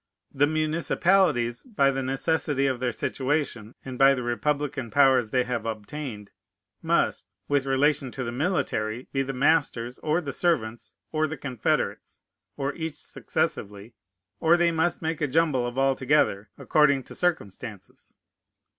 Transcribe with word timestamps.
The 0.33 0.47
municipalities, 0.47 1.61
by 1.61 1.91
the 1.91 2.01
necessity 2.01 2.65
of 2.65 2.79
their 2.79 2.91
situation, 2.91 3.75
and 3.85 3.99
by 3.99 4.15
the 4.15 4.23
republican 4.23 4.89
powers 4.89 5.29
they 5.29 5.43
have 5.43 5.63
obtained, 5.67 6.31
must, 6.81 7.27
with 7.47 7.67
relation 7.67 8.09
to 8.13 8.23
the 8.23 8.31
military, 8.31 9.07
be 9.13 9.21
the 9.21 9.31
masters, 9.31 9.99
or 9.99 10.19
the 10.19 10.33
servants, 10.33 10.95
or 11.11 11.27
the 11.27 11.37
confederates, 11.37 12.23
or 12.57 12.73
each 12.73 12.95
successively, 12.95 13.93
or 14.39 14.57
they 14.57 14.71
must 14.71 15.03
make 15.03 15.21
a 15.21 15.27
jumble 15.27 15.67
of 15.67 15.77
all 15.77 15.95
together, 15.95 16.49
according 16.57 17.03
to 17.03 17.13
circumstances. 17.13 18.15